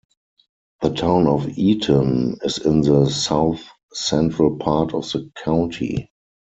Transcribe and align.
The 0.81 0.95
Town 0.95 1.27
of 1.27 1.47
Eaton 1.59 2.39
is 2.43 2.57
in 2.57 2.81
the 2.81 3.05
south-central 3.07 4.55
part 4.57 4.95
of 4.95 5.03
the 5.11 5.29
county. 5.43 6.09